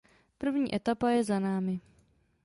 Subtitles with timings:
[0.37, 1.79] První etapa je za námi.